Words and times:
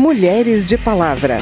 Mulheres 0.00 0.66
de 0.66 0.78
Palavra. 0.78 1.36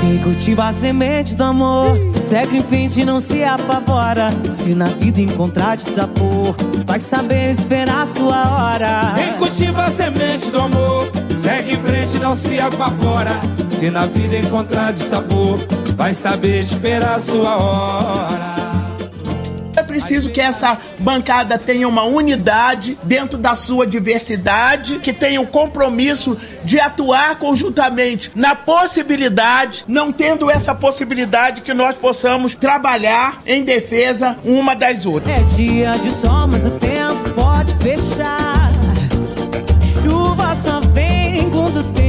Quem 0.00 0.18
cultiva 0.18 0.66
a 0.66 0.72
semente 0.72 1.34
do 1.34 1.42
amor 1.42 1.98
Segue 2.22 2.58
em 2.58 2.62
frente 2.62 3.00
e 3.00 3.04
não 3.04 3.18
se 3.18 3.42
apavora. 3.42 4.30
Se 4.52 4.72
na 4.72 4.86
vida 4.86 5.20
encontrar 5.20 5.74
de 5.74 5.82
sabor 5.82 6.54
Vai 6.86 7.00
saber 7.00 7.50
esperar 7.50 8.02
a 8.02 8.06
sua 8.06 8.56
hora. 8.56 9.14
Quem 9.16 9.32
cultiva 9.32 9.82
a 9.82 9.90
semente 9.90 10.48
do 10.52 10.60
amor 10.60 11.10
Segue 11.36 11.74
em 11.74 11.76
frente 11.76 12.18
e 12.18 12.20
não 12.20 12.36
se 12.36 12.60
apavora. 12.60 13.32
Se 13.76 13.90
na 13.90 14.06
vida 14.06 14.36
encontrar 14.36 14.92
de 14.92 15.00
sabor 15.00 15.58
Vai 15.96 16.14
saber 16.14 16.60
esperar 16.60 17.16
a 17.16 17.18
sua 17.18 17.56
hora 17.56 18.45
preciso 19.86 20.30
que 20.30 20.40
essa 20.40 20.78
bancada 20.98 21.58
tenha 21.58 21.88
uma 21.88 22.02
unidade 22.02 22.98
dentro 23.02 23.38
da 23.38 23.54
sua 23.54 23.86
diversidade, 23.86 24.98
que 24.98 25.12
tenha 25.12 25.40
o 25.40 25.44
um 25.44 25.46
compromisso 25.46 26.36
de 26.64 26.80
atuar 26.80 27.36
conjuntamente 27.36 28.30
na 28.34 28.54
possibilidade, 28.54 29.84
não 29.86 30.12
tendo 30.12 30.50
essa 30.50 30.74
possibilidade, 30.74 31.60
que 31.60 31.72
nós 31.72 31.96
possamos 31.96 32.54
trabalhar 32.54 33.40
em 33.46 33.64
defesa 33.64 34.36
uma 34.44 34.74
das 34.74 35.06
outras. 35.06 35.34
É 35.34 35.42
dia 35.56 35.92
de 35.98 36.10
sol, 36.10 36.46
mas 36.48 36.66
o 36.66 36.70
tempo 36.72 37.30
pode 37.34 37.74
fechar. 37.76 38.70
Chuva 40.02 40.54
só 40.54 40.80
vem 40.80 41.48
quando 41.50 41.82
tem. 41.92 42.05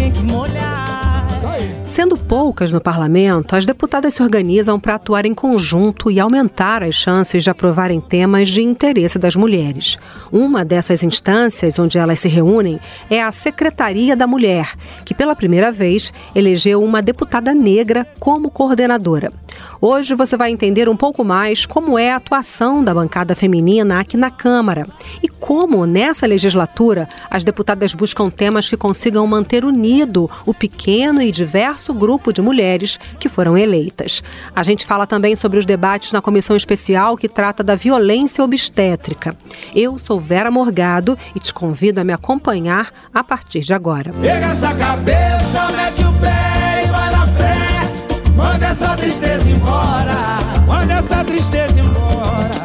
Sendo 1.97 2.15
poucas 2.15 2.71
no 2.71 2.79
parlamento, 2.79 3.55
as 3.55 3.65
deputadas 3.65 4.13
se 4.13 4.21
organizam 4.21 4.79
para 4.79 4.93
atuar 4.93 5.25
em 5.25 5.33
conjunto 5.33 6.11
e 6.11 6.19
aumentar 6.19 6.83
as 6.83 6.93
chances 6.93 7.43
de 7.43 7.49
aprovarem 7.49 7.99
temas 7.99 8.49
de 8.49 8.61
interesse 8.61 9.17
das 9.17 9.35
mulheres. 9.35 9.97
Uma 10.31 10.63
dessas 10.63 11.01
instâncias 11.01 11.79
onde 11.79 11.97
elas 11.97 12.19
se 12.19 12.27
reúnem 12.27 12.79
é 13.09 13.23
a 13.23 13.31
Secretaria 13.31 14.15
da 14.15 14.27
Mulher, 14.27 14.75
que 15.03 15.15
pela 15.15 15.35
primeira 15.35 15.71
vez 15.71 16.13
elegeu 16.35 16.83
uma 16.83 17.01
deputada 17.01 17.51
negra 17.51 18.05
como 18.19 18.51
coordenadora. 18.51 19.33
Hoje 19.81 20.13
você 20.13 20.37
vai 20.37 20.51
entender 20.51 20.87
um 20.87 20.95
pouco 20.95 21.23
mais 21.23 21.65
como 21.65 21.97
é 21.97 22.11
a 22.11 22.17
atuação 22.17 22.83
da 22.83 22.93
bancada 22.93 23.33
feminina 23.33 23.99
aqui 23.99 24.15
na 24.15 24.29
Câmara 24.29 24.85
e 25.23 25.27
como, 25.27 25.85
nessa 25.85 26.27
legislatura, 26.27 27.09
as 27.29 27.43
deputadas 27.43 27.93
buscam 27.93 28.29
temas 28.29 28.69
que 28.69 28.77
consigam 28.77 29.25
manter 29.25 29.65
unido 29.65 30.29
o 30.45 30.53
pequeno 30.53 31.21
e 31.21 31.31
diverso 31.31 31.86
grupo 31.93 32.31
de 32.33 32.41
mulheres 32.41 32.99
que 33.19 33.29
foram 33.29 33.57
eleitas. 33.57 34.23
A 34.55 34.63
gente 34.63 34.85
fala 34.85 35.07
também 35.07 35.35
sobre 35.35 35.59
os 35.59 35.65
debates 35.65 36.11
na 36.11 36.21
comissão 36.21 36.55
especial 36.55 37.17
que 37.17 37.29
trata 37.29 37.63
da 37.63 37.75
violência 37.75 38.43
obstétrica. 38.43 39.35
Eu 39.75 39.97
sou 39.99 40.19
Vera 40.19 40.51
Morgado 40.51 41.17
e 41.35 41.39
te 41.39 41.53
convido 41.53 42.01
a 42.01 42.03
me 42.03 42.13
acompanhar 42.13 42.91
a 43.13 43.23
partir 43.23 43.61
de 43.61 43.73
agora. 43.73 44.11
Pega 44.21 44.45
essa 44.45 44.73
cabeça, 44.73 45.71
mete 45.75 46.03
o 46.03 46.13
pé 46.13 46.83
e 46.83 46.87
vai 46.87 47.11
na 47.11 47.27
fé. 47.27 48.31
Manda 48.35 48.65
essa 48.67 48.95
tristeza 48.95 49.49
embora, 49.49 50.39
manda 50.67 50.93
essa 50.93 51.23
tristeza 51.23 51.79
embora. 51.79 52.57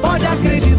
Pode 0.00 0.26
acreditar 0.26 0.71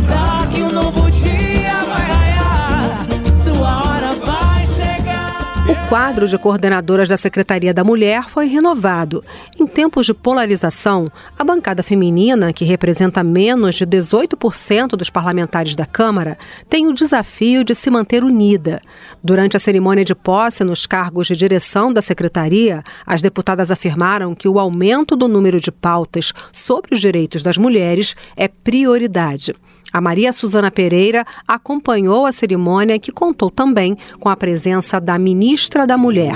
quadro 5.94 6.27
de 6.27 6.39
coordenadoras 6.39 7.08
da 7.08 7.16
Secretaria 7.16 7.72
da 7.72 7.83
Mulher 7.83 8.27
foi 8.27 8.47
renovado. 8.47 9.23
Em 9.59 9.67
tempos 9.67 10.08
de 10.08 10.13
polarização, 10.16 11.08
a 11.38 11.44
bancada 11.44 11.83
feminina, 11.83 12.52
que 12.52 12.66
representa 12.66 13.23
menos 13.23 13.75
de 13.75 13.85
18% 13.85 14.95
dos 14.95 15.11
parlamentares 15.11 15.75
da 15.75 15.85
Câmara, 15.85 16.35
tem 16.67 16.88
o 16.88 16.94
desafio 16.94 17.63
de 17.63 17.75
se 17.75 17.91
manter 17.91 18.23
unida. 18.23 18.81
Durante 19.23 19.55
a 19.55 19.59
cerimônia 19.59 20.03
de 20.03 20.16
posse 20.16 20.63
nos 20.63 20.88
cargos 20.88 21.27
de 21.27 21.35
direção 21.35 21.94
da 21.94 22.02
Secretaria, 22.02 22.83
as 23.05 23.22
deputadas 23.22 23.69
afirmaram 23.69 24.33
que 24.33 24.47
o 24.47 24.57
aumento 24.57 25.16
do 25.16 25.28
número 25.28 25.61
de 25.61 25.72
pautas 25.72 26.33
sobre 26.52 26.95
os 26.95 27.02
direitos 27.02 27.44
das 27.44 27.56
mulheres 27.56 28.16
é 28.35 28.47
prioridade. 28.47 29.53
A 29.93 30.01
Maria 30.01 30.31
Suzana 30.31 30.71
Pereira 30.71 31.23
acompanhou 31.47 32.25
a 32.25 32.31
cerimônia 32.31 32.97
que 32.97 33.11
contou 33.11 33.51
também 33.51 33.95
com 34.19 34.27
a 34.27 34.35
presença 34.35 34.99
da 34.99 35.19
ministra 35.19 35.85
da 35.85 35.95
Mulher. 35.95 36.35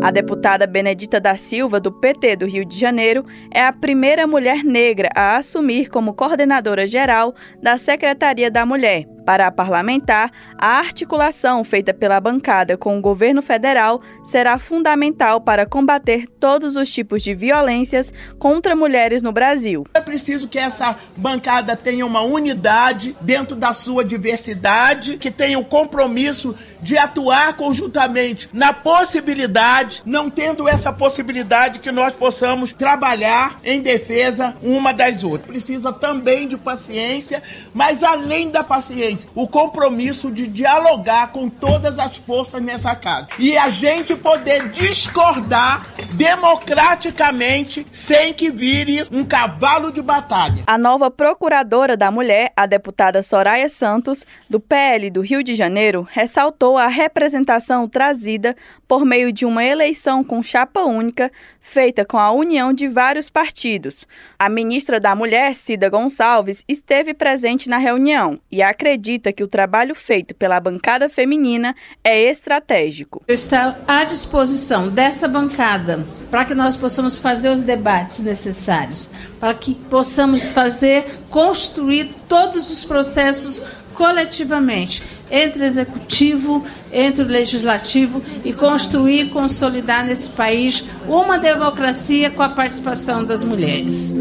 A 0.00 0.10
deputada 0.10 0.66
Benedita 0.66 1.20
da 1.20 1.36
Silva, 1.36 1.78
do 1.78 1.92
PT 1.92 2.36
do 2.36 2.46
Rio 2.46 2.64
de 2.64 2.78
Janeiro, 2.78 3.26
é 3.50 3.62
a 3.62 3.72
primeira 3.72 4.26
mulher 4.26 4.64
negra 4.64 5.10
a 5.14 5.36
assumir 5.36 5.90
como 5.90 6.14
coordenadora 6.14 6.86
geral 6.86 7.34
da 7.60 7.76
Secretaria 7.76 8.50
da 8.50 8.64
Mulher. 8.64 9.06
Para 9.28 9.48
a 9.48 9.52
parlamentar, 9.52 10.32
a 10.56 10.78
articulação 10.78 11.62
feita 11.62 11.92
pela 11.92 12.18
bancada 12.18 12.78
com 12.78 12.96
o 12.96 13.00
governo 13.02 13.42
federal 13.42 14.00
será 14.24 14.58
fundamental 14.58 15.38
para 15.38 15.66
combater 15.66 16.26
todos 16.26 16.76
os 16.76 16.90
tipos 16.90 17.22
de 17.22 17.34
violências 17.34 18.10
contra 18.38 18.74
mulheres 18.74 19.22
no 19.22 19.30
Brasil. 19.30 19.84
É 19.92 20.00
preciso 20.00 20.48
que 20.48 20.58
essa 20.58 20.96
bancada 21.14 21.76
tenha 21.76 22.06
uma 22.06 22.22
unidade 22.22 23.14
dentro 23.20 23.54
da 23.54 23.74
sua 23.74 24.02
diversidade, 24.02 25.18
que 25.18 25.30
tenha 25.30 25.58
o 25.58 25.60
um 25.60 25.64
compromisso 25.64 26.56
de 26.80 26.96
atuar 26.96 27.54
conjuntamente 27.54 28.48
na 28.52 28.72
possibilidade, 28.72 30.02
não 30.06 30.30
tendo 30.30 30.68
essa 30.68 30.92
possibilidade, 30.92 31.80
que 31.80 31.92
nós 31.92 32.14
possamos 32.14 32.72
trabalhar 32.72 33.58
em 33.64 33.82
defesa 33.82 34.56
uma 34.62 34.94
das 34.94 35.22
outras. 35.22 35.50
Precisa 35.50 35.92
também 35.92 36.48
de 36.48 36.56
paciência, 36.56 37.42
mas 37.74 38.02
além 38.02 38.48
da 38.48 38.62
paciência, 38.62 39.17
o 39.34 39.46
compromisso 39.46 40.30
de 40.30 40.46
dialogar 40.46 41.32
com 41.32 41.48
todas 41.48 41.98
as 41.98 42.16
forças 42.16 42.62
nessa 42.62 42.94
casa. 42.94 43.28
E 43.38 43.56
a 43.56 43.68
gente 43.68 44.16
poder 44.16 44.68
discordar 44.70 45.86
democraticamente 46.14 47.86
sem 47.90 48.32
que 48.32 48.50
vire 48.50 49.06
um 49.10 49.24
cavalo 49.24 49.92
de 49.92 50.02
batalha. 50.02 50.62
A 50.66 50.78
nova 50.78 51.10
procuradora 51.10 51.96
da 51.96 52.10
mulher, 52.10 52.52
a 52.56 52.66
deputada 52.66 53.22
Soraya 53.22 53.68
Santos, 53.68 54.24
do 54.48 54.60
PL 54.60 55.10
do 55.10 55.20
Rio 55.20 55.42
de 55.42 55.54
Janeiro, 55.54 56.06
ressaltou 56.10 56.76
a 56.76 56.88
representação 56.88 57.88
trazida 57.88 58.56
por 58.86 59.04
meio 59.04 59.32
de 59.32 59.44
uma 59.44 59.64
eleição 59.64 60.24
com 60.24 60.42
chapa 60.42 60.80
única 60.80 61.30
feita 61.68 62.04
com 62.04 62.16
a 62.16 62.32
união 62.32 62.72
de 62.72 62.88
vários 62.88 63.28
partidos. 63.28 64.06
A 64.38 64.48
ministra 64.48 64.98
da 64.98 65.14
Mulher, 65.14 65.54
Cida 65.54 65.90
Gonçalves, 65.90 66.64
esteve 66.66 67.12
presente 67.12 67.68
na 67.68 67.76
reunião 67.76 68.40
e 68.50 68.62
acredita 68.62 69.32
que 69.32 69.44
o 69.44 69.48
trabalho 69.48 69.94
feito 69.94 70.34
pela 70.34 70.58
bancada 70.58 71.08
feminina 71.10 71.76
é 72.02 72.18
estratégico. 72.22 73.22
Eu 73.28 73.34
estou 73.34 73.74
à 73.86 74.04
disposição 74.04 74.88
dessa 74.88 75.28
bancada 75.28 76.06
para 76.30 76.46
que 76.46 76.54
nós 76.54 76.74
possamos 76.74 77.18
fazer 77.18 77.50
os 77.50 77.62
debates 77.62 78.20
necessários, 78.20 79.10
para 79.38 79.54
que 79.54 79.74
possamos 79.74 80.44
fazer, 80.46 81.20
construir 81.28 82.14
todos 82.28 82.70
os 82.70 82.84
processos 82.84 83.62
coletivamente 83.92 85.02
entre 85.30 85.62
o 85.62 85.66
executivo, 85.66 86.64
entre 86.92 87.22
o 87.22 87.26
legislativo 87.26 88.22
e 88.44 88.52
construir 88.52 89.26
e 89.26 89.28
consolidar 89.30 90.04
nesse 90.04 90.30
país 90.30 90.84
uma 91.06 91.38
democracia 91.38 92.30
com 92.30 92.42
a 92.42 92.48
participação 92.48 93.24
das 93.24 93.44
mulheres. 93.44 94.16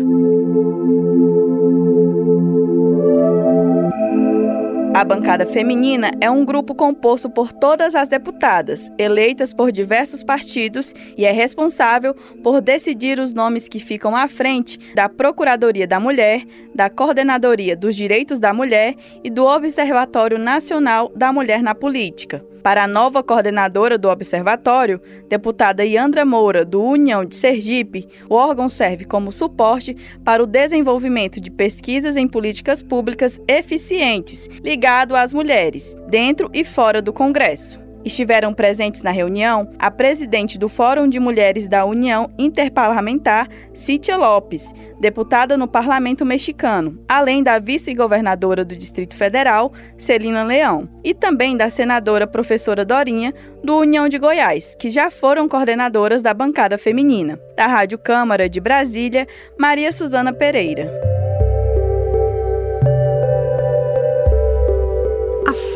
A 4.97 5.03
bancada 5.03 5.45
feminina 5.45 6.09
é 6.19 6.27
um 6.27 6.43
grupo 6.43 6.73
composto 6.73 7.29
por 7.29 7.53
todas 7.53 7.93
as 7.93 8.07
deputadas, 8.07 8.91
eleitas 8.97 9.53
por 9.53 9.71
diversos 9.71 10.23
partidos, 10.23 10.91
e 11.15 11.23
é 11.23 11.31
responsável 11.31 12.15
por 12.41 12.61
decidir 12.61 13.19
os 13.19 13.31
nomes 13.31 13.67
que 13.67 13.79
ficam 13.79 14.15
à 14.15 14.27
frente 14.27 14.79
da 14.95 15.07
Procuradoria 15.07 15.85
da 15.85 15.99
Mulher, 15.99 16.43
da 16.73 16.89
Coordenadoria 16.89 17.77
dos 17.77 17.95
Direitos 17.95 18.39
da 18.39 18.51
Mulher 18.55 18.95
e 19.23 19.29
do 19.29 19.45
Observatório 19.45 20.39
Nacional 20.39 21.11
da 21.15 21.31
Mulher 21.31 21.61
na 21.61 21.75
Política. 21.75 22.43
Para 22.67 22.83
a 22.83 22.87
nova 22.87 23.23
coordenadora 23.23 23.97
do 23.97 24.09
observatório, 24.09 24.99
deputada 25.29 25.85
Yandra 25.85 26.25
Moura, 26.25 26.65
do 26.65 26.83
União 26.83 27.23
de 27.23 27.33
Sergipe, 27.33 28.09
o 28.29 28.35
órgão 28.35 28.67
serve 28.67 29.05
como 29.05 29.31
suporte 29.31 29.95
para 30.25 30.43
o 30.43 30.45
desenvolvimento 30.45 31.39
de 31.39 31.49
pesquisas 31.49 32.17
em 32.17 32.27
políticas 32.27 32.83
públicas 32.83 33.39
eficientes 33.47 34.49
ligado 34.61 35.15
às 35.15 35.31
mulheres, 35.31 35.95
dentro 36.09 36.49
e 36.53 36.65
fora 36.65 37.01
do 37.01 37.13
Congresso. 37.13 37.86
Estiveram 38.05 38.53
presentes 38.53 39.01
na 39.01 39.11
reunião 39.11 39.69
a 39.77 39.91
presidente 39.91 40.57
do 40.57 40.69
Fórum 40.69 41.09
de 41.09 41.19
Mulheres 41.19 41.67
da 41.67 41.85
União 41.85 42.29
Interparlamentar, 42.37 43.49
Cítia 43.73 44.15
Lopes, 44.15 44.73
deputada 44.99 45.57
no 45.57 45.67
Parlamento 45.67 46.25
Mexicano, 46.25 46.97
além 47.07 47.43
da 47.43 47.59
vice-governadora 47.59 48.63
do 48.63 48.75
Distrito 48.75 49.15
Federal, 49.15 49.73
Celina 49.97 50.43
Leão, 50.43 50.87
e 51.03 51.13
também 51.13 51.57
da 51.57 51.69
senadora 51.69 52.25
professora 52.25 52.85
Dorinha, 52.85 53.33
do 53.63 53.77
União 53.77 54.07
de 54.07 54.17
Goiás, 54.17 54.75
que 54.75 54.89
já 54.89 55.11
foram 55.11 55.47
coordenadoras 55.47 56.21
da 56.21 56.33
bancada 56.33 56.77
feminina. 56.77 57.39
Da 57.55 57.67
Rádio 57.67 57.97
Câmara 57.97 58.47
de 58.47 58.59
Brasília, 58.59 59.27
Maria 59.59 59.91
Suzana 59.91 60.31
Pereira. 60.31 61.16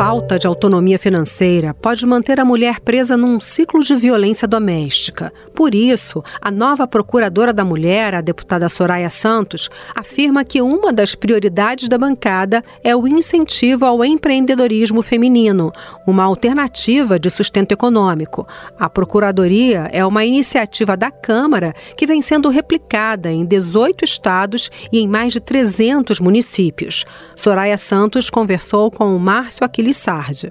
Falta 0.04 0.40
de 0.40 0.48
autonomia 0.48 0.98
financeira 0.98 1.76
pode 1.76 2.08
manter 2.08 2.40
a 2.40 2.44
mulher 2.44 2.80
presa 2.80 3.16
num 3.16 3.40
ciclo 3.40 3.84
de 3.84 3.96
violência 3.96 4.48
doméstica. 4.48 5.32
Por 5.54 5.76
isso, 5.76 6.24
a 6.42 6.50
nova 6.50 6.88
procuradora 6.88 7.54
da 7.54 7.64
mulher, 7.64 8.16
a 8.16 8.20
deputada 8.22 8.68
Soraya 8.68 9.12
Santos, 9.12 9.70
afirma 9.96 10.44
que 10.44 10.60
uma 10.60 10.92
das 10.92 11.14
prioridades 11.14 11.88
da 11.88 12.00
bancada 12.00 12.64
é 12.84 12.96
o 12.96 13.08
incentivo 13.08 13.86
ao 13.86 14.04
empreendedorismo 14.04 15.04
feminino, 15.04 15.72
uma 16.08 16.24
alternativa 16.24 17.20
de 17.20 17.30
sustento 17.30 17.72
econômico. 17.72 18.48
A 18.80 18.90
procuradoria 18.90 19.88
é 19.92 20.04
uma 20.04 20.26
iniciativa 20.26 20.98
da 20.98 21.12
Câmara 21.12 21.76
que 21.96 22.08
vem 22.08 22.24
sendo 22.24 22.50
replicada 22.50 23.32
em 23.32 23.46
18 23.46 24.04
estados 24.04 24.72
e 24.92 24.98
em 24.98 25.08
mais 25.08 25.32
de 25.32 25.40
300 25.40 26.20
municípios. 26.20 27.06
Soraya 27.36 27.78
Santos 27.78 28.32
conversou 28.32 28.90
com 28.90 29.16
o 29.16 29.20
Márcio 29.20 29.64
Aquiles 29.64 29.91
Sardi. 29.94 30.50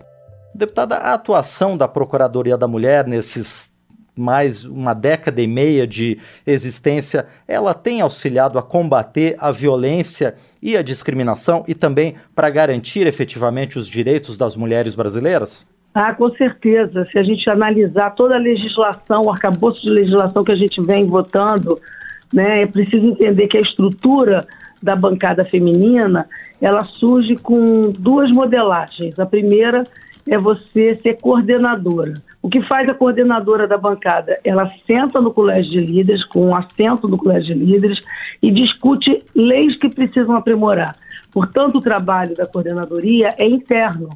Deputada, 0.54 0.96
a 0.96 1.14
atuação 1.14 1.76
da 1.76 1.86
Procuradoria 1.86 2.58
da 2.58 2.66
Mulher 2.66 3.06
nesses 3.06 3.72
mais 4.16 4.64
uma 4.64 4.92
década 4.92 5.40
e 5.40 5.46
meia 5.46 5.86
de 5.86 6.18
existência, 6.46 7.26
ela 7.48 7.72
tem 7.72 8.00
auxiliado 8.00 8.58
a 8.58 8.62
combater 8.62 9.36
a 9.38 9.50
violência 9.50 10.34
e 10.62 10.76
a 10.76 10.82
discriminação 10.82 11.64
e 11.66 11.74
também 11.74 12.16
para 12.34 12.50
garantir 12.50 13.06
efetivamente 13.06 13.78
os 13.78 13.88
direitos 13.88 14.36
das 14.36 14.54
mulheres 14.54 14.94
brasileiras? 14.94 15.66
Ah, 15.94 16.14
com 16.14 16.30
certeza. 16.36 17.06
Se 17.10 17.18
a 17.18 17.22
gente 17.22 17.48
analisar 17.48 18.10
toda 18.10 18.36
a 18.36 18.38
legislação, 18.38 19.22
o 19.22 19.30
arcabouço 19.30 19.80
de 19.82 19.90
legislação 19.90 20.44
que 20.44 20.52
a 20.52 20.56
gente 20.56 20.80
vem 20.82 21.06
votando, 21.06 21.80
né, 22.32 22.62
é 22.62 22.66
preciso 22.66 23.06
entender 23.06 23.48
que 23.48 23.56
a 23.56 23.62
estrutura 23.62 24.46
da 24.82 24.96
bancada 24.96 25.44
feminina 25.44 26.26
ela 26.60 26.84
surge 26.84 27.36
com 27.36 27.90
duas 27.98 28.30
modelagens. 28.30 29.18
A 29.18 29.24
primeira 29.24 29.84
é 30.28 30.36
você 30.36 30.96
ser 31.02 31.18
coordenadora. 31.20 32.14
O 32.42 32.48
que 32.48 32.62
faz 32.62 32.88
a 32.88 32.94
coordenadora 32.94 33.66
da 33.66 33.78
bancada? 33.78 34.38
Ela 34.44 34.70
senta 34.86 35.20
no 35.20 35.32
colégio 35.32 35.70
de 35.70 35.80
líderes, 35.80 36.24
com 36.26 36.46
um 36.46 36.54
assento 36.54 37.08
no 37.08 37.16
colégio 37.16 37.54
de 37.54 37.64
líderes, 37.64 37.98
e 38.42 38.50
discute 38.50 39.22
leis 39.34 39.76
que 39.78 39.88
precisam 39.88 40.36
aprimorar. 40.36 40.94
Portanto, 41.32 41.78
o 41.78 41.80
trabalho 41.80 42.34
da 42.34 42.46
coordenadoria 42.46 43.30
é 43.38 43.46
interno, 43.46 44.10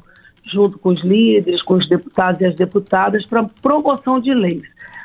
junto 0.51 0.77
com 0.77 0.89
os 0.89 1.03
líderes, 1.03 1.61
com 1.63 1.75
os 1.75 1.87
deputados 1.87 2.41
e 2.41 2.45
as 2.45 2.55
deputadas, 2.55 3.25
para 3.25 3.43
promoção 3.61 4.19
de 4.19 4.33
leis. 4.33 4.63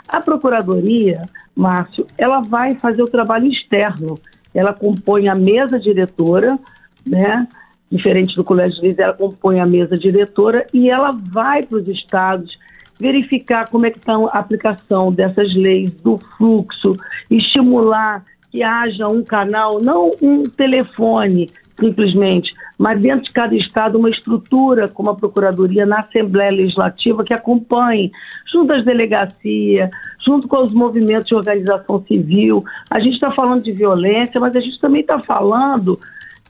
A 0.08 0.20
procuradoria, 0.20 1.22
Márcio, 1.54 2.06
ela 2.18 2.40
vai 2.40 2.74
fazer 2.74 3.02
o 3.02 3.08
trabalho 3.08 3.46
externo. 3.46 4.18
Ela 4.54 4.72
compõe 4.72 5.28
a 5.28 5.34
mesa 5.34 5.78
diretora, 5.78 6.58
né? 7.06 7.46
Diferente 7.90 8.36
do 8.36 8.44
Colégio 8.44 8.76
de 8.76 8.86
Leis, 8.86 8.98
ela 8.98 9.12
compõe 9.12 9.60
a 9.60 9.66
mesa 9.66 9.96
diretora 9.96 10.66
e 10.72 10.88
ela 10.88 11.10
vai 11.10 11.62
para 11.62 11.78
os 11.78 11.88
estados 11.88 12.56
verificar 13.00 13.68
como 13.68 13.86
é 13.86 13.90
que 13.90 13.98
está 13.98 14.14
a 14.14 14.38
aplicação 14.38 15.12
dessas 15.12 15.52
leis, 15.54 15.90
do 16.02 16.18
fluxo, 16.36 16.96
estimular 17.30 18.24
que 18.52 18.62
haja 18.62 19.08
um 19.08 19.24
canal, 19.24 19.80
não 19.80 20.10
um 20.20 20.42
telefone 20.42 21.50
simplesmente, 21.78 22.52
mas 22.80 22.98
dentro 22.98 23.26
de 23.26 23.32
cada 23.32 23.54
estado 23.54 23.98
uma 23.98 24.08
estrutura 24.08 24.88
como 24.88 25.10
a 25.10 25.14
Procuradoria 25.14 25.84
na 25.84 26.00
Assembleia 26.00 26.50
Legislativa 26.50 27.22
que 27.22 27.34
acompanhe, 27.34 28.10
junto 28.50 28.72
às 28.72 28.82
delegacias, 28.86 29.90
junto 30.24 30.48
com 30.48 30.64
os 30.64 30.72
movimentos 30.72 31.26
de 31.26 31.34
organização 31.34 32.02
civil. 32.08 32.64
A 32.90 32.98
gente 32.98 33.16
está 33.16 33.30
falando 33.32 33.64
de 33.64 33.72
violência, 33.72 34.40
mas 34.40 34.56
a 34.56 34.60
gente 34.60 34.80
também 34.80 35.02
está 35.02 35.20
falando 35.20 36.00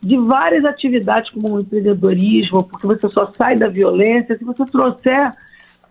de 0.00 0.16
várias 0.18 0.64
atividades 0.64 1.28
como 1.32 1.56
o 1.56 1.60
empreendedorismo, 1.60 2.62
porque 2.62 2.86
você 2.86 3.08
só 3.08 3.32
sai 3.36 3.56
da 3.56 3.66
violência 3.66 4.38
se 4.38 4.44
você 4.44 4.64
trouxer 4.66 5.32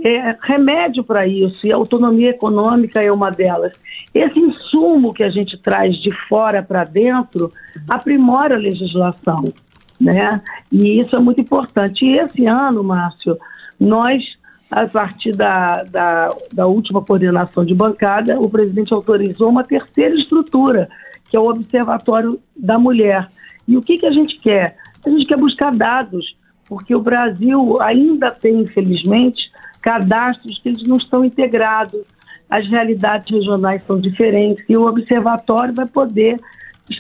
é, 0.02 0.38
remédio 0.42 1.04
para 1.04 1.28
isso, 1.28 1.68
e 1.68 1.74
a 1.74 1.76
autonomia 1.76 2.30
econômica 2.30 3.02
é 3.02 3.12
uma 3.12 3.30
delas. 3.30 3.74
Esse 4.14 4.40
insumo 4.40 5.14
que 5.14 5.22
a 5.22 5.30
gente 5.30 5.58
traz 5.58 5.98
de 5.98 6.12
fora 6.30 6.64
para 6.64 6.86
dentro 6.86 7.52
aprimora 7.90 8.56
a 8.56 8.58
legislação, 8.58 9.54
né? 10.00 10.42
E 10.72 11.00
isso 11.00 11.16
é 11.16 11.20
muito 11.20 11.42
importante. 11.42 12.06
E 12.06 12.18
esse 12.18 12.46
ano, 12.46 12.84
Márcio, 12.84 13.38
nós, 13.80 14.24
a 14.72 14.88
partir 14.88 15.32
da, 15.32 15.84
da, 15.84 16.36
da 16.54 16.68
última 16.68 17.02
coordenação 17.02 17.66
de 17.66 17.74
bancada, 17.74 18.36
o 18.40 18.50
presidente 18.50 18.94
autorizou 18.94 19.50
uma 19.50 19.64
terceira 19.64 20.16
estrutura, 20.16 20.90
que 21.30 21.36
é 21.36 21.40
o 21.40 21.50
Observatório 21.50 22.40
da 22.56 22.80
Mulher, 22.80 23.30
e 23.68 23.78
o 23.78 23.84
que, 23.84 24.00
que 24.00 24.06
a 24.08 24.12
gente 24.12 24.36
quer? 24.40 24.78
A 25.06 25.10
gente 25.12 25.28
quer 25.28 25.38
buscar 25.38 25.72
dados, 25.72 26.36
porque 26.68 26.96
o 26.96 27.02
Brasil 27.02 27.80
ainda 27.80 28.32
tem, 28.32 28.62
infelizmente, 28.62 29.52
cadastros 29.80 30.58
que 30.60 30.70
eles 30.70 30.88
não 30.88 30.98
estão 30.98 31.24
integrados, 31.24 32.02
as 32.50 32.68
realidades 32.68 33.32
regionais 33.32 33.84
são 33.86 34.00
diferentes 34.00 34.66
e 34.68 34.76
o 34.76 34.88
observatório 34.88 35.74
vai 35.74 35.86
poder 35.86 36.38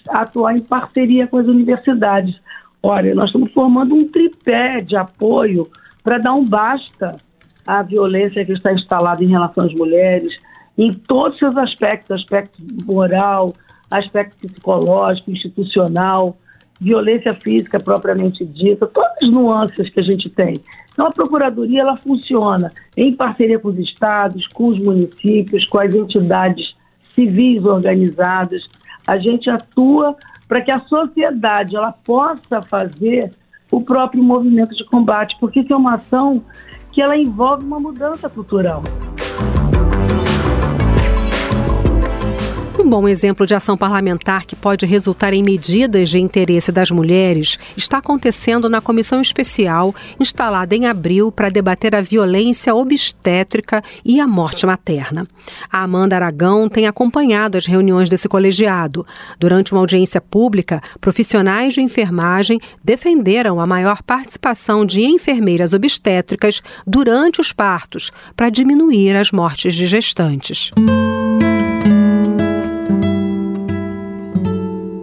atuar 0.09 0.55
em 0.55 0.61
parceria 0.61 1.25
com 1.25 1.37
as 1.37 1.47
universidades. 1.47 2.39
Olha, 2.81 3.13
nós 3.13 3.27
estamos 3.27 3.51
formando 3.51 3.93
um 3.93 4.07
tripé 4.07 4.81
de 4.81 4.95
apoio 4.95 5.67
para 6.03 6.17
dar 6.17 6.33
um 6.33 6.45
basta 6.45 7.17
à 7.67 7.83
violência 7.83 8.45
que 8.45 8.53
está 8.53 8.73
instalada 8.73 9.23
em 9.23 9.27
relação 9.27 9.65
às 9.65 9.73
mulheres, 9.73 10.33
em 10.77 10.93
todos 10.93 11.33
os 11.33 11.39
seus 11.39 11.57
aspectos, 11.57 12.21
aspecto 12.21 12.57
moral, 12.85 13.53
aspecto 13.91 14.47
psicológico, 14.47 15.31
institucional, 15.31 16.37
violência 16.79 17.33
física 17.33 17.79
propriamente 17.79 18.45
dita, 18.45 18.87
todas 18.87 19.11
as 19.21 19.29
nuances 19.29 19.89
que 19.89 19.99
a 19.99 20.03
gente 20.03 20.29
tem. 20.29 20.61
Então 20.93 21.07
a 21.07 21.11
procuradoria 21.11 21.81
ela 21.81 21.97
funciona 21.97 22.71
em 22.95 23.13
parceria 23.13 23.59
com 23.59 23.69
os 23.69 23.77
estados, 23.77 24.47
com 24.47 24.65
os 24.65 24.77
municípios, 24.77 25.65
com 25.67 25.79
as 25.79 25.93
entidades 25.93 26.73
civis 27.13 27.63
organizadas. 27.65 28.65
A 29.05 29.17
gente 29.17 29.49
atua 29.49 30.15
para 30.49 30.61
que 30.61 30.71
a 30.71 30.81
sociedade 30.81 31.75
ela 31.75 31.91
possa 31.91 32.61
fazer 32.63 33.31
o 33.71 33.81
próprio 33.81 34.23
movimento 34.23 34.75
de 34.75 34.83
combate, 34.85 35.37
porque 35.39 35.59
isso 35.59 35.71
é 35.71 35.77
uma 35.77 35.95
ação 35.95 36.43
que 36.91 36.99
ela 37.01 37.15
envolve 37.15 37.63
uma 37.63 37.79
mudança 37.79 38.27
cultural. 38.27 38.81
Um 42.89 42.97
bom 42.99 43.07
exemplo 43.07 43.45
de 43.45 43.53
ação 43.53 43.77
parlamentar 43.77 44.47
que 44.47 44.55
pode 44.55 44.83
resultar 44.83 45.31
em 45.31 45.43
medidas 45.43 46.09
de 46.09 46.17
interesse 46.17 46.71
das 46.71 46.89
mulheres 46.89 47.59
está 47.77 47.99
acontecendo 47.99 48.67
na 48.67 48.81
comissão 48.81 49.21
especial 49.21 49.93
instalada 50.19 50.75
em 50.75 50.87
abril 50.87 51.31
para 51.31 51.49
debater 51.49 51.95
a 51.95 52.01
violência 52.01 52.73
obstétrica 52.73 53.83
e 54.03 54.19
a 54.19 54.25
morte 54.25 54.65
materna. 54.65 55.27
A 55.71 55.83
Amanda 55.83 56.15
Aragão 56.15 56.67
tem 56.67 56.87
acompanhado 56.87 57.59
as 57.59 57.67
reuniões 57.67 58.09
desse 58.09 58.27
colegiado. 58.27 59.05
Durante 59.39 59.71
uma 59.71 59.81
audiência 59.81 60.19
pública, 60.19 60.81
profissionais 60.99 61.75
de 61.75 61.81
enfermagem 61.81 62.57
defenderam 62.83 63.61
a 63.61 63.67
maior 63.67 64.01
participação 64.01 64.83
de 64.83 65.01
enfermeiras 65.03 65.73
obstétricas 65.73 66.59
durante 66.87 67.39
os 67.39 67.53
partos 67.53 68.09
para 68.35 68.49
diminuir 68.49 69.15
as 69.15 69.31
mortes 69.31 69.75
de 69.75 69.85
gestantes. 69.85 70.71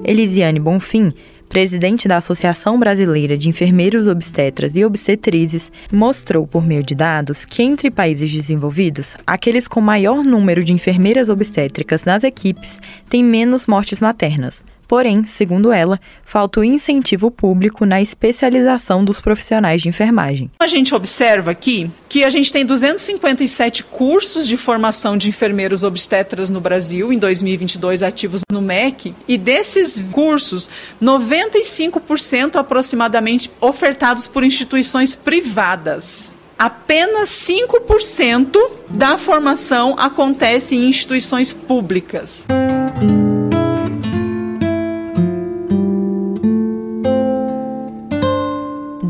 Elisiane 0.07 0.61
Bonfim, 0.61 1.13
presidente 1.49 2.07
da 2.07 2.19
Associação 2.19 2.79
Brasileira 2.79 3.37
de 3.37 3.49
Enfermeiros 3.49 4.07
Obstetras 4.07 4.77
e 4.77 4.85
Obstetrizes, 4.85 5.73
mostrou 5.91 6.47
por 6.47 6.65
meio 6.65 6.85
de 6.85 6.95
dados 6.95 7.45
que 7.45 7.61
entre 7.61 7.91
países 7.91 8.33
desenvolvidos, 8.33 9.17
aqueles 9.27 9.67
com 9.67 9.81
maior 9.81 10.23
número 10.23 10.63
de 10.63 10.73
enfermeiras 10.73 11.29
obstétricas 11.29 12.05
nas 12.05 12.23
equipes 12.23 12.79
têm 13.11 13.25
menos 13.25 13.67
mortes 13.67 14.01
maternas. 14.01 14.65
Porém, 14.89 15.25
segundo 15.27 15.73
ela, 15.73 16.01
falta 16.25 16.61
o 16.61 16.65
incentivo 16.65 17.31
público 17.31 17.85
na 17.85 18.01
especialização 18.01 19.05
dos 19.05 19.21
profissionais 19.21 19.83
de 19.83 19.89
enfermagem. 19.89 20.51
A 20.61 20.67
gente 20.67 20.95
observa 20.95 21.51
aqui 21.51 21.91
que 22.09 22.25
a 22.25 22.31
gente 22.31 22.53
tem 22.53 22.65
257 22.65 23.85
cursos 23.85 24.47
de 24.47 24.57
formação 24.57 25.17
de 25.17 25.29
enfermeiros 25.29 25.85
obstetras 25.85 26.51
no 26.51 26.61
Brasil 26.61 27.13
em 27.13 27.19
2022 27.19 28.03
ativos 28.03 28.43
no 28.51 28.63
MEC, 28.63 29.15
e 29.27 29.37
desses 29.37 30.01
cursos, 30.13 30.71
95% 31.03 32.57
aproximadamente 32.57 33.51
ofertados 33.61 34.27
por 34.27 34.45
instituições 34.45 35.15
privadas 35.15 36.33
apenas 36.59 37.29
5% 37.29 38.57
da 38.89 39.19
formação 39.19 39.95
acontece 39.99 40.75
em 40.75 40.89
instituições 40.89 41.53
públicas. 41.53 42.47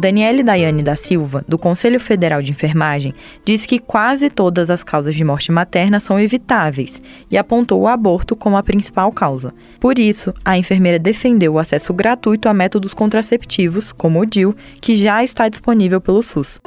Daniele 0.07 0.45
Daiane 0.45 0.85
da 0.85 0.95
Silva, 0.95 1.45
do 1.49 1.59
Conselho 1.59 1.99
Federal 1.99 2.41
de 2.41 2.53
Enfermagem, 2.53 3.13
diz 3.45 3.67
que 3.67 3.81
quase 3.81 4.31
todas 4.31 4.71
as 4.71 4.85
causas 4.85 5.17
de 5.17 5.25
morte 5.25 5.51
materna 5.51 5.99
são 5.99 6.21
evitáveis 6.21 7.03
e 7.29 7.37
apontou 7.37 7.81
o 7.81 7.89
aborto 7.89 8.37
como 8.37 8.57
a 8.57 8.63
principal 8.63 9.11
causa. 9.11 9.53
Por 9.81 9.99
isso, 9.99 10.33
a 10.45 10.57
enfermeira 10.57 10.97
defendeu 10.97 11.55
o 11.55 11.59
acesso 11.59 11.93
gratuito 11.93 12.49
a 12.49 12.55
métodos 12.55 12.95
contraceptivos, 12.95 13.91
como 13.91 14.21
o 14.21 14.25
DIL, 14.25 14.55
que 14.81 14.95
já 14.95 15.25
está 15.25 15.49
disponível 15.49 16.01
pelo 16.01 16.23
SUS. 16.23 16.61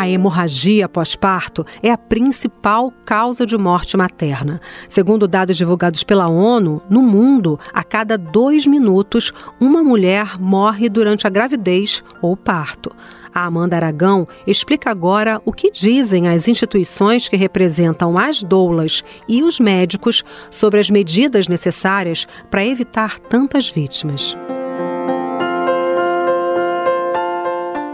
A 0.00 0.08
hemorragia 0.08 0.88
pós-parto 0.88 1.62
é 1.82 1.90
a 1.90 1.98
principal 1.98 2.90
causa 3.04 3.44
de 3.44 3.58
morte 3.58 3.98
materna. 3.98 4.58
Segundo 4.88 5.28
dados 5.28 5.58
divulgados 5.58 6.02
pela 6.02 6.26
ONU, 6.26 6.80
no 6.88 7.02
mundo, 7.02 7.60
a 7.70 7.84
cada 7.84 8.16
dois 8.16 8.66
minutos, 8.66 9.30
uma 9.60 9.84
mulher 9.84 10.40
morre 10.40 10.88
durante 10.88 11.26
a 11.26 11.30
gravidez 11.30 12.02
ou 12.22 12.34
parto. 12.34 12.90
A 13.34 13.44
Amanda 13.44 13.76
Aragão 13.76 14.26
explica 14.46 14.90
agora 14.90 15.38
o 15.44 15.52
que 15.52 15.70
dizem 15.70 16.28
as 16.28 16.48
instituições 16.48 17.28
que 17.28 17.36
representam 17.36 18.16
as 18.16 18.42
doulas 18.42 19.04
e 19.28 19.42
os 19.42 19.60
médicos 19.60 20.24
sobre 20.50 20.80
as 20.80 20.88
medidas 20.88 21.46
necessárias 21.46 22.26
para 22.50 22.64
evitar 22.64 23.18
tantas 23.18 23.68
vítimas. 23.68 24.34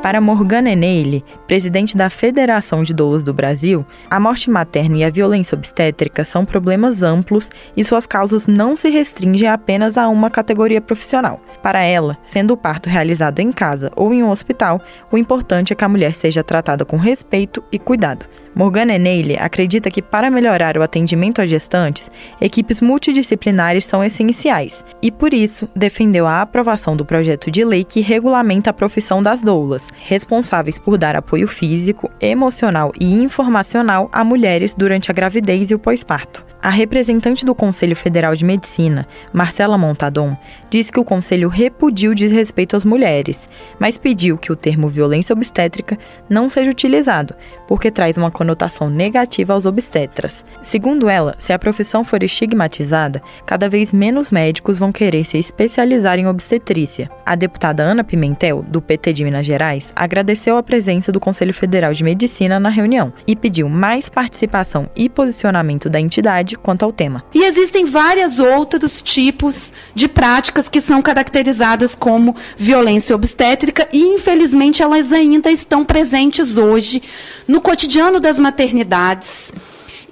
Para 0.07 0.21
Morgana 0.21 0.71
Eneile, 0.71 1.25
presidente 1.49 1.97
da 1.97 2.09
Federação 2.09 2.85
de 2.85 2.95
Doulas 2.95 3.25
do 3.25 3.35
Brasil, 3.35 3.85
a 4.09 4.21
morte 4.21 4.49
materna 4.49 4.99
e 4.99 5.03
a 5.03 5.11
violência 5.11 5.57
obstétrica 5.57 6.25
são 6.25 6.45
problemas 6.45 7.03
amplos 7.03 7.51
e 7.77 7.83
suas 7.83 8.07
causas 8.07 8.47
não 8.47 8.77
se 8.77 8.89
restringem 8.89 9.49
apenas 9.49 9.99
a 9.99 10.07
uma 10.07 10.31
categoria 10.31 10.81
profissional. 10.81 11.41
Para 11.61 11.83
ela, 11.83 12.17
sendo 12.23 12.55
o 12.55 12.57
parto 12.57 12.89
realizado 12.89 13.41
em 13.41 13.51
casa 13.51 13.91
ou 13.97 14.15
em 14.15 14.23
um 14.23 14.31
hospital, 14.31 14.81
o 15.11 15.19
importante 15.19 15.73
é 15.73 15.77
que 15.77 15.85
a 15.85 15.89
mulher 15.89 16.15
seja 16.15 16.45
tratada 16.45 16.85
com 16.85 16.97
respeito 16.97 17.61
e 17.73 17.77
cuidado. 17.77 18.27
Morgana 18.57 18.95
Eneile 18.95 19.37
acredita 19.39 19.91
que 19.91 20.01
para 20.01 20.31
melhorar 20.31 20.79
o 20.79 20.83
atendimento 20.83 21.43
a 21.43 21.47
gestantes, 21.47 22.11
equipes 22.41 22.81
multidisciplinares 22.81 23.85
são 23.85 24.03
essenciais 24.03 24.83
e, 25.03 25.11
por 25.11 25.35
isso, 25.35 25.69
defendeu 25.77 26.27
a 26.27 26.41
aprovação 26.41 26.97
do 26.97 27.05
projeto 27.05 27.51
de 27.51 27.63
lei 27.63 27.85
que 27.85 28.01
regulamenta 28.01 28.71
a 28.71 28.73
profissão 28.73 29.23
das 29.23 29.43
doulas, 29.43 29.91
responsáveis 30.07 30.79
por 30.79 30.97
dar 30.97 31.15
apoio 31.15 31.47
físico, 31.47 32.11
emocional 32.19 32.93
e 32.99 33.13
informacional 33.13 34.09
a 34.11 34.25
mulheres 34.25 34.75
durante 34.75 35.11
a 35.11 35.15
gravidez 35.15 35.71
e 35.71 35.75
o 35.75 35.79
pós-parto. 35.79 36.43
A 36.67 36.71
representante 36.71 37.45
do 37.45 37.55
Conselho 37.55 37.95
Federal 37.95 38.35
de 38.35 38.45
Medicina, 38.45 39.07
Marcela 39.33 39.79
Montadon, 39.79 40.37
diz 40.69 40.91
que 40.91 40.99
o 40.99 41.05
Conselho 41.05 41.49
repudia 41.49 42.11
o 42.11 42.15
desrespeito 42.15 42.75
às 42.75 42.85
mulheres, 42.85 43.49
mas 43.79 43.97
pediu 43.97 44.37
que 44.37 44.51
o 44.51 44.57
termo 44.57 44.89
violência 44.89 45.33
obstétrica 45.33 45.97
não 46.29 46.51
seja 46.51 46.69
utilizado, 46.69 47.37
porque 47.69 47.89
traz 47.89 48.17
uma 48.17 48.33
conotação 48.33 48.91
negativa 48.91 49.53
aos 49.53 49.65
obstetras. 49.65 50.45
Segundo 50.61 51.09
ela, 51.09 51.37
se 51.39 51.53
a 51.53 51.59
profissão 51.59 52.03
for 52.03 52.21
estigmatizada, 52.25 53.23
cada 53.47 53.69
vez 53.69 53.93
menos 53.93 54.33
médicos 54.33 54.77
vão 54.77 54.91
querer 54.91 55.25
se 55.25 55.39
especializar 55.39 56.19
em 56.19 56.27
obstetrícia. 56.27 57.09
A 57.25 57.37
deputada 57.37 57.85
Ana 57.85 58.03
Pimentel, 58.03 58.65
do 58.67 58.83
PT 58.83 59.13
de 59.13 59.23
Minas 59.23 59.47
Gerais, 59.47 59.93
agradeceu 59.95 60.57
a 60.57 60.65
presença 60.65 61.13
do 61.13 61.21
Conselho 61.21 61.55
Federal 61.55 61.93
de 61.93 62.03
Medicina 62.03 62.59
na 62.59 62.71
reunião 62.71 63.13
e 63.25 63.37
pediu 63.37 63.69
mais 63.69 64.09
participação 64.09 64.91
e 64.97 65.09
posicionamento 65.09 65.89
da 65.89 66.01
entidade 66.01 66.56
quanto 66.59 66.85
ao 66.85 66.93
tema. 66.93 67.25
E 67.35 67.43
existem 67.45 67.85
vários 67.85 68.39
outros 68.39 69.01
tipos 69.03 69.73
de 69.95 70.09
práticas 70.09 70.69
que 70.69 70.81
são 70.81 71.03
caracterizadas 71.03 71.95
como 71.95 72.35
violência 72.57 73.15
obstétrica 73.15 73.89
e, 73.93 74.03
infelizmente, 74.03 74.83
elas 74.83 75.13
ainda 75.13 75.51
estão 75.51 75.85
presentes 75.85 76.57
hoje 76.57 77.03
no 77.47 77.61
cotidiano 77.61 78.21
das 78.21 78.39
maternidades. 78.39 79.53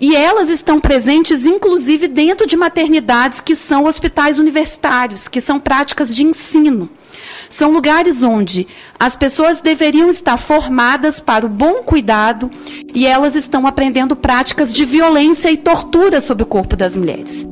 E 0.00 0.14
elas 0.14 0.50
estão 0.50 0.80
presentes, 0.80 1.46
inclusive, 1.46 2.08
dentro 2.08 2.46
de 2.46 2.56
maternidades 2.56 3.40
que 3.40 3.54
são 3.54 3.84
hospitais 3.84 4.38
universitários, 4.38 5.28
que 5.28 5.40
são 5.40 5.58
práticas 5.58 6.14
de 6.14 6.24
ensino. 6.24 6.90
São 7.48 7.72
lugares 7.72 8.22
onde 8.22 8.66
as 8.98 9.16
pessoas 9.16 9.60
deveriam 9.60 10.08
estar 10.08 10.36
formadas 10.36 11.20
para 11.20 11.46
o 11.46 11.48
bom 11.48 11.82
cuidado 11.82 12.50
e 12.94 13.06
elas 13.06 13.34
estão 13.34 13.66
aprendendo 13.66 14.16
práticas 14.16 14.72
de 14.72 14.84
violência 14.84 15.50
e 15.50 15.56
tortura 15.56 16.20
sobre 16.20 16.42
o 16.42 16.46
corpo 16.46 16.76
das 16.76 16.94
mulheres. 16.94 17.46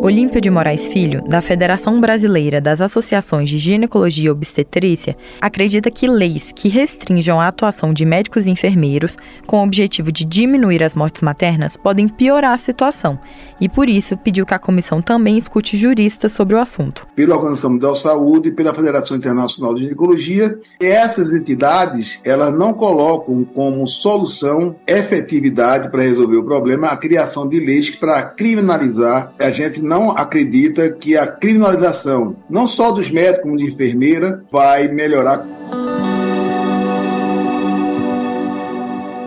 Olímpio 0.00 0.40
de 0.40 0.48
Moraes 0.48 0.86
Filho, 0.86 1.20
da 1.22 1.42
Federação 1.42 2.00
Brasileira 2.00 2.60
das 2.60 2.80
Associações 2.80 3.50
de 3.50 3.58
Ginecologia 3.58 4.28
e 4.28 4.30
Obstetrícia, 4.30 5.16
acredita 5.40 5.90
que 5.90 6.06
leis 6.06 6.52
que 6.54 6.68
restringam 6.68 7.40
a 7.40 7.48
atuação 7.48 7.92
de 7.92 8.04
médicos 8.04 8.46
e 8.46 8.50
enfermeiros 8.50 9.16
com 9.44 9.58
o 9.58 9.64
objetivo 9.64 10.12
de 10.12 10.24
diminuir 10.24 10.84
as 10.84 10.94
mortes 10.94 11.20
maternas 11.20 11.76
podem 11.76 12.06
piorar 12.06 12.52
a 12.52 12.56
situação 12.56 13.18
e, 13.60 13.68
por 13.68 13.88
isso, 13.88 14.16
pediu 14.16 14.46
que 14.46 14.54
a 14.54 14.58
comissão 14.58 15.02
também 15.02 15.36
escute 15.36 15.76
juristas 15.76 16.32
sobre 16.32 16.54
o 16.54 16.60
assunto. 16.60 17.04
Pela 17.16 17.34
Organização 17.34 17.70
Mundial 17.70 17.92
de 17.94 18.00
Saúde 18.00 18.48
e 18.50 18.52
pela 18.52 18.72
Federação 18.72 19.16
Internacional 19.16 19.74
de 19.74 19.82
Ginecologia, 19.82 20.58
essas 20.78 21.32
entidades 21.32 22.20
elas 22.24 22.54
não 22.54 22.72
colocam 22.72 23.44
como 23.44 23.86
solução 23.88 24.76
efetividade 24.86 25.90
para 25.90 26.02
resolver 26.02 26.36
o 26.36 26.44
problema 26.44 26.86
a 26.86 26.96
criação 26.96 27.48
de 27.48 27.58
leis 27.58 27.90
para 27.90 28.22
criminalizar 28.22 29.34
a 29.38 29.50
gente 29.50 29.87
não 29.88 30.10
acredita 30.10 30.90
que 30.90 31.16
a 31.16 31.26
criminalização, 31.26 32.36
não 32.48 32.68
só 32.68 32.92
dos 32.92 33.10
médicos, 33.10 33.42
como 33.42 33.56
de 33.56 33.64
enfermeira, 33.64 34.44
vai 34.52 34.86
melhorar. 34.88 35.44